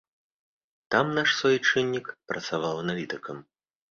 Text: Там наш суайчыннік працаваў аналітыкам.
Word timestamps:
Там 0.93 1.05
наш 1.17 1.29
суайчыннік 1.41 2.09
працаваў 2.31 2.83
аналітыкам. 2.87 3.37